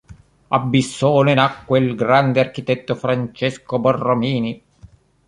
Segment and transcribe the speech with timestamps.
[0.47, 4.63] A Bissone nacque il grande architetto Francesco Borromini.